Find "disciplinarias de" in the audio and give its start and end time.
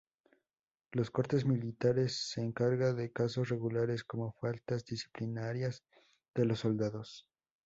4.83-6.45